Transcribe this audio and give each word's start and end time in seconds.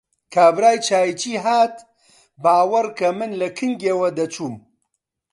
کابرای 0.33 0.77
چاییچی 0.87 1.33
هات، 1.43 1.75
باوەڕ 2.43 2.87
کە 2.97 3.07
من 3.17 3.31
لە 3.41 3.49
کنگیەوە 3.57 4.09
دەچووم! 4.19 4.55